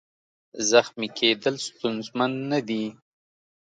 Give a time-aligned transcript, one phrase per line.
[0.71, 2.83] زخمي کېدل ستونزمن نه دي.